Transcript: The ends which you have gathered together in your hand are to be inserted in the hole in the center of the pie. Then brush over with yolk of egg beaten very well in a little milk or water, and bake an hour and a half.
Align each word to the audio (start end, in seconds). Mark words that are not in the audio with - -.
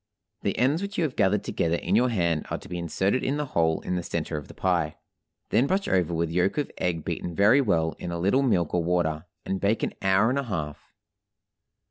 The 0.41 0.57
ends 0.57 0.81
which 0.81 0.97
you 0.97 1.03
have 1.03 1.15
gathered 1.15 1.43
together 1.43 1.75
in 1.77 1.95
your 1.95 2.09
hand 2.09 2.47
are 2.49 2.57
to 2.57 2.67
be 2.67 2.79
inserted 2.79 3.23
in 3.23 3.37
the 3.37 3.45
hole 3.45 3.81
in 3.81 3.93
the 3.95 4.01
center 4.01 4.35
of 4.35 4.47
the 4.47 4.55
pie. 4.55 4.95
Then 5.51 5.67
brush 5.67 5.87
over 5.87 6.11
with 6.11 6.31
yolk 6.31 6.57
of 6.57 6.71
egg 6.79 7.05
beaten 7.05 7.35
very 7.35 7.61
well 7.61 7.95
in 7.99 8.11
a 8.11 8.17
little 8.17 8.41
milk 8.41 8.73
or 8.73 8.83
water, 8.83 9.25
and 9.45 9.61
bake 9.61 9.83
an 9.83 9.93
hour 10.01 10.31
and 10.31 10.39
a 10.39 10.43
half. 10.45 10.91